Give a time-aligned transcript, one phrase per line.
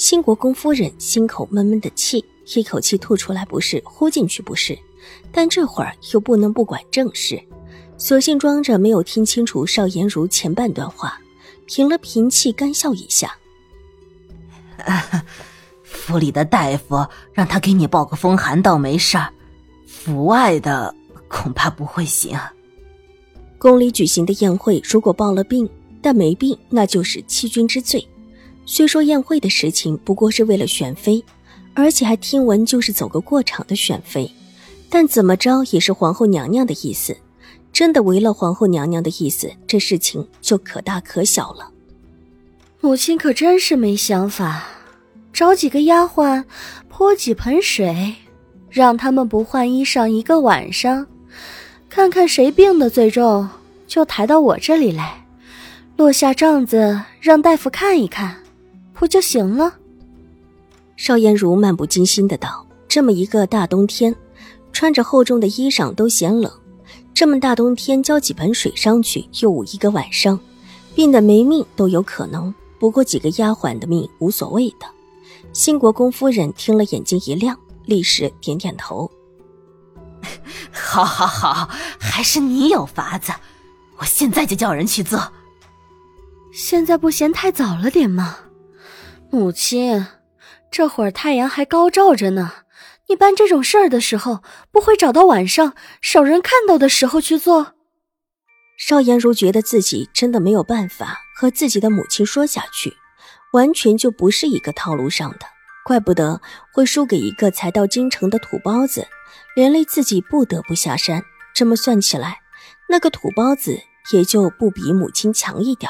[0.00, 4.76] 新国公夫人心口闷闷的气，一口气吐出来不是，呼进去不是，
[5.30, 7.38] 但这会儿又不能不管正事，
[7.98, 11.20] 索性装着没有听清楚邵颜如前半段话，
[11.66, 13.36] 平了平气，干笑一下。
[15.84, 19.30] 府里的大夫让他给你报个风寒，倒没事儿；
[19.86, 20.94] 府外的
[21.28, 22.40] 恐怕不会行。
[23.58, 25.68] 宫里举行的宴会，如果报了病，
[26.00, 28.02] 但没病，那就是欺君之罪。
[28.72, 31.24] 虽说宴会的事情不过是为了选妃，
[31.74, 34.30] 而且还听闻就是走个过场的选妃，
[34.88, 37.16] 但怎么着也是皇后娘娘的意思。
[37.72, 41.68] 真的违了皇后娘娘的意思，这事情就可大可小了。
[42.80, 44.68] 母亲可真是没想法，
[45.32, 46.44] 找几个丫鬟
[46.88, 48.14] 泼几盆水，
[48.70, 51.08] 让他们不换衣裳一个晚上，
[51.88, 53.48] 看看谁病的最重，
[53.88, 55.26] 就抬到我这里来，
[55.96, 58.36] 落下帐子让大夫看一看。
[59.00, 59.76] 不就行了？
[60.94, 64.14] 邵颜如漫不经心的道：“这么一个大冬天，
[64.74, 66.52] 穿着厚重的衣裳都嫌冷。
[67.14, 70.38] 这么大冬天浇几盆水上去，又捂一个晚上，
[70.94, 72.54] 病得没命都有可能。
[72.78, 74.86] 不过几个丫鬟的命无所谓的。”
[75.54, 79.10] 新国公夫人听了，眼睛一亮，立时点点头
[80.70, 83.32] ：“好，好，好，还是你有法子。
[83.96, 85.32] 我现在就叫人去做。
[86.52, 88.36] 现在不嫌太早了点吗？”
[89.32, 90.08] 母亲，
[90.72, 92.52] 这会儿太阳还高照着呢，
[93.08, 94.42] 你办这种事儿的时候，
[94.72, 97.74] 不会找到晚上少人看到的时候去做？
[98.76, 102.96] 邵颜如觉得自己真的没有办法和自己的母亲说下去，
[103.52, 105.46] 完全就不是一个套路上的，
[105.84, 106.40] 怪不得
[106.72, 109.06] 会输给一个才到京城的土包子，
[109.54, 111.22] 连累自己不得不下山。
[111.54, 112.40] 这么算起来，
[112.88, 113.78] 那个土包子
[114.12, 115.88] 也就不比母亲强一点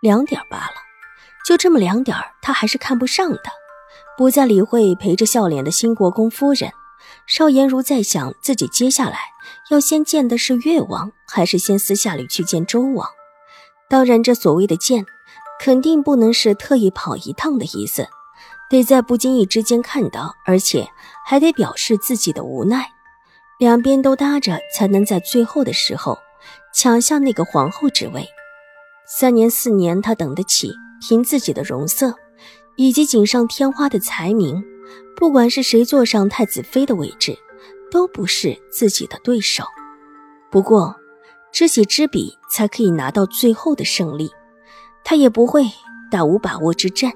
[0.00, 0.85] 两点罢了。
[1.46, 3.42] 就这么两点他还是看不上的，
[4.18, 6.72] 不再理会陪着笑脸的新国公夫人。
[7.28, 9.18] 邵颜如在想，自己接下来
[9.70, 13.08] 要先见的是越王，还是先私下里去见周王？
[13.88, 15.06] 当然，这所谓的见，
[15.60, 18.08] 肯定不能是特意跑一趟的意思，
[18.68, 20.88] 得在不经意之间看到，而且
[21.24, 22.88] 还得表示自己的无奈。
[23.60, 26.18] 两边都搭着，才能在最后的时候
[26.74, 28.28] 抢下那个皇后之位。
[29.06, 30.72] 三年四年，他等得起。
[31.00, 32.14] 凭自己的容色，
[32.76, 34.62] 以及锦上添花的才名，
[35.16, 37.36] 不管是谁坐上太子妃的位置，
[37.90, 39.64] 都不是自己的对手。
[40.50, 40.94] 不过，
[41.52, 44.30] 知己知彼，才可以拿到最后的胜利。
[45.04, 45.64] 他也不会
[46.10, 47.12] 打无把握之战。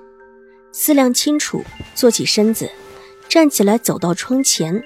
[0.73, 1.65] 思量清楚，
[1.95, 2.71] 坐起身子，
[3.29, 4.83] 站起来，走到窗前，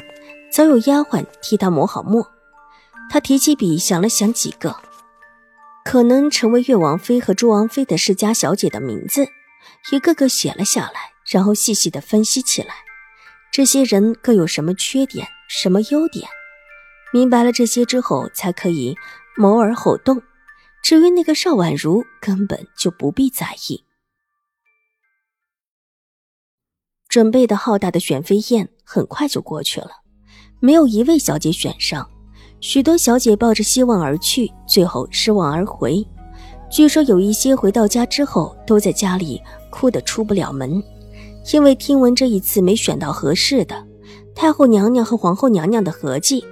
[0.51, 2.27] 早有丫鬟替他磨好墨。
[3.11, 4.75] 他提起笔，想了想几个。
[5.85, 9.29] 可能成为越王妃和朱王妃的世家小姐的名字，
[9.93, 12.75] 一个个写了下来，然后细细的分析起来。
[13.53, 16.29] 这些人各有什么缺点，什么优点？
[17.13, 18.97] 明白了这些之后，才可以
[19.37, 20.23] 谋而后动。
[20.83, 23.85] 至于那个邵婉如，根本就不必在意。
[27.09, 30.03] 准备的浩大的选妃宴很快就过去了，
[30.61, 32.11] 没有一位小姐选上。
[32.67, 36.03] 许多小姐抱着希望而去，最后失望而回。
[36.71, 39.39] 据说有一些回到家之后，都在家里
[39.69, 40.83] 哭得出不了门，
[41.53, 43.77] 因为听闻这一次没选到合适的。
[44.35, 46.43] 太后娘娘和皇后娘娘的合计，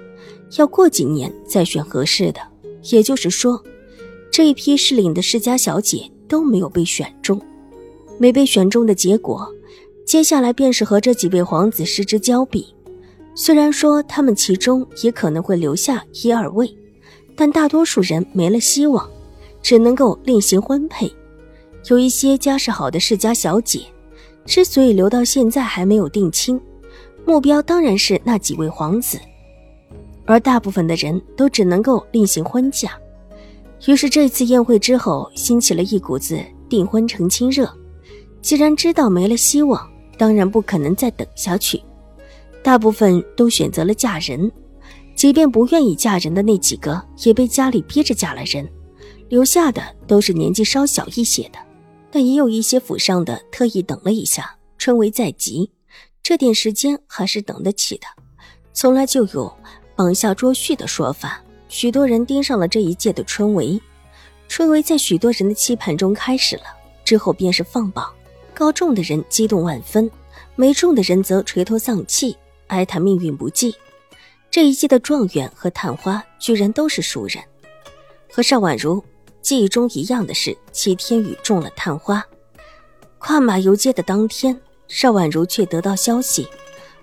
[0.55, 2.39] 要过几年再选合适的。
[2.91, 3.59] 也就是说，
[4.31, 7.41] 这一批适龄的世家小姐都没有被选中。
[8.19, 9.51] 没被选中的结果，
[10.05, 12.67] 接下来便是和这几位皇子失之交臂。
[13.35, 16.71] 虽然说他们其中也可能会留下一二位，
[17.35, 19.09] 但大多数人没了希望，
[19.61, 21.11] 只能够另行婚配。
[21.89, 23.81] 有一些家世好的世家小姐，
[24.45, 26.59] 之所以留到现在还没有定亲，
[27.25, 29.19] 目标当然是那几位皇子，
[30.25, 32.91] 而大部分的人都只能够另行婚嫁。
[33.87, 36.39] 于是这次宴会之后，兴起了一股子
[36.69, 37.69] 订婚成亲热。
[38.41, 41.81] 既然知道没了希望，当然不可能再等下去。
[42.63, 44.49] 大部分都选择了嫁人，
[45.15, 48.67] 即便不愿意嫁人的那几个，也被家里逼着嫁了人，
[49.27, 51.59] 留下的都是年纪稍小一些的。
[52.09, 55.69] 但也有一些府上的特意等了一下，春闱在即，
[56.21, 58.07] 这点时间还是等得起的。
[58.71, 59.53] 从来就有
[59.95, 63.81] 绑下捉婿的说法，许多人盯上了这一届的春闱。
[64.47, 66.63] 春闱在许多人的期盼中开始了，
[67.03, 68.09] 之后便是放榜。
[68.53, 70.09] 高中的人激动万分，
[70.55, 72.37] 没中的人则垂头丧气，
[72.67, 73.75] 哀叹命运不济。
[74.51, 77.43] 这一届的状元和探花居然都是熟人，
[78.31, 79.03] 和邵婉如
[79.41, 82.23] 记忆中一样的是，齐天宇中了探花。
[83.17, 86.47] 跨马游街的当天，邵婉如却得到消息，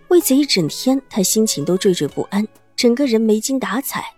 [0.08, 2.46] 为此一整天，她心情都惴惴不安，
[2.76, 4.14] 整个人没精打采。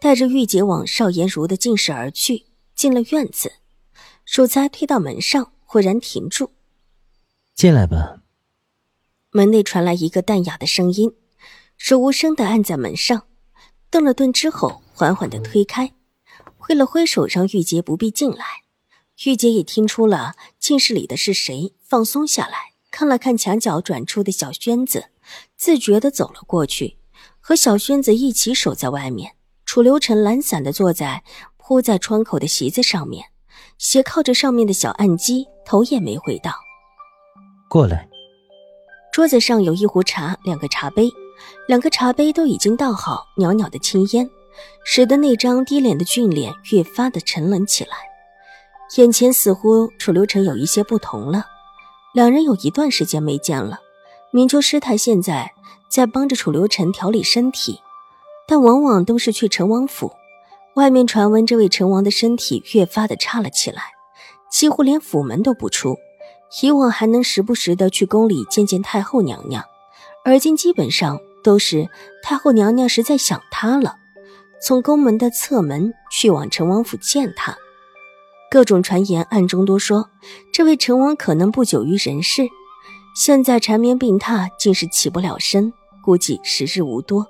[0.00, 3.52] 带着玉洁往邵颜如的进室而去，进了院子，
[4.24, 6.50] 手才推到门上，忽然停住。
[7.54, 8.21] 进来吧。
[9.34, 11.10] 门内传来一个淡雅的声音，
[11.78, 13.22] 手无声的按在门上，
[13.90, 15.94] 顿了顿之后，缓缓的推开，
[16.58, 18.44] 挥了挥手让玉洁不必进来。
[19.24, 25.06] 玉洁也听出了寝室里的是谁，放松下来，看了看墙角转出的小轩子，
[25.56, 26.98] 自觉的走了过去，
[27.40, 29.36] 和小轩子一起守在外面。
[29.64, 31.24] 楚留臣懒散的坐在
[31.56, 33.28] 铺在窗口的席子上面，
[33.78, 36.52] 斜靠着上面的小案几，头也没回，道
[37.70, 38.06] ：“过来。”
[39.12, 41.12] 桌子上有一壶茶，两个茶杯，
[41.68, 44.30] 两个茶杯都已经倒好，袅袅的青烟，
[44.84, 47.90] 使得那张低脸的俊脸越发的沉冷起来。
[48.96, 51.44] 眼前似乎楚留臣有一些不同了，
[52.14, 53.80] 两人有一段时间没见了。
[54.30, 55.52] 明秋师太现在
[55.90, 57.80] 在帮着楚留臣调理身体。
[58.48, 60.10] 但往往都是去陈王府，
[60.74, 63.82] 外面传闻这位陈王的身体越发的差了起来，
[64.50, 65.96] 几乎连府门都不出。
[66.60, 69.64] 以往还能时不时的去宫里见见太后娘娘，
[70.24, 71.88] 而今基本上都是
[72.22, 73.96] 太后娘娘实在想他了，
[74.60, 77.56] 从宫门的侧门去往陈王府见他。
[78.50, 80.10] 各种传言暗中都说，
[80.52, 82.42] 这位陈王可能不久于人世，
[83.16, 85.72] 现在缠绵病榻，竟是起不了身，
[86.04, 87.26] 估计时日无多。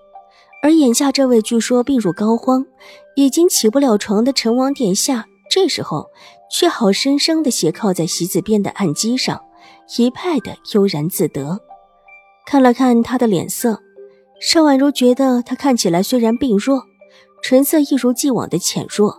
[0.65, 2.67] 而眼下这位据说病入膏肓，
[3.15, 6.11] 已经起不了床的陈王殿下，这时候
[6.51, 9.39] 却好生生的斜靠在席子边的案几上，
[9.99, 11.61] 一派的悠然自得。
[12.47, 13.79] 看了看他的脸色，
[14.41, 16.83] 邵婉如觉得他看起来虽然病弱，
[17.43, 19.15] 唇色一如既往的浅弱，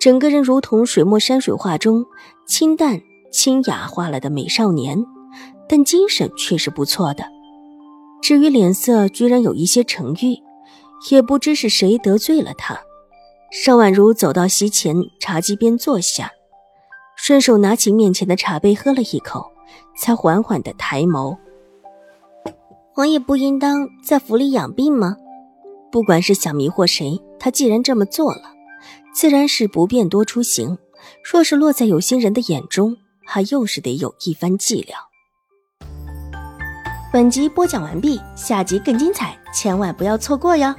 [0.00, 2.04] 整个人如同水墨山水画中
[2.48, 3.00] 清淡
[3.30, 5.06] 清雅化了的美少年，
[5.68, 7.24] 但精神却是不错的。
[8.20, 10.36] 至于脸色，居然有一些沉郁。
[11.12, 12.78] 也不知是谁得罪了他，
[13.50, 16.30] 邵婉如走到席前茶几边坐下，
[17.16, 19.50] 顺手拿起面前的茶杯喝了一口，
[19.98, 21.36] 才缓缓的抬眸。
[22.94, 25.16] 王爷不应当在府里养病吗？
[25.90, 28.42] 不管是想迷惑谁，他既然这么做了，
[29.12, 30.78] 自然是不便多出行。
[31.24, 32.96] 若是落在有心人的眼中，
[33.26, 34.96] 他又是得有一番伎俩。
[37.12, 40.72] 本集播讲完毕，下集更精彩，千万不要错过哟。